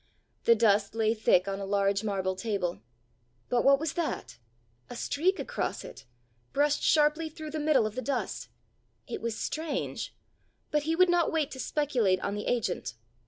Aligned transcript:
The 0.45 0.55
dust 0.55 0.95
lay 0.95 1.13
thick 1.13 1.47
on 1.47 1.59
a 1.59 1.63
large 1.67 2.03
marble 2.03 2.35
table 2.35 2.81
but 3.49 3.63
what 3.63 3.79
was 3.79 3.93
that? 3.93 4.39
a 4.89 4.95
streak 4.95 5.37
across 5.37 5.83
it, 5.83 6.05
brushed 6.53 6.81
sharply 6.81 7.29
through 7.29 7.51
the 7.51 7.59
middle 7.59 7.85
of 7.85 7.93
the 7.93 8.01
dust! 8.01 8.47
It 9.05 9.21
was 9.21 9.37
strange! 9.37 10.15
But 10.71 10.81
he 10.89 10.95
would 10.95 11.09
not 11.11 11.31
wait 11.31 11.51
to 11.51 11.59
speculate 11.59 12.19
on 12.21 12.33
the 12.33 12.47
agent! 12.47 12.95